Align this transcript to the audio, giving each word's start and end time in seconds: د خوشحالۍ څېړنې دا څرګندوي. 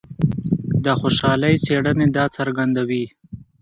د 0.83 0.85
خوشحالۍ 0.99 1.55
څېړنې 1.65 2.07
دا 2.17 2.25
څرګندوي. 2.37 3.05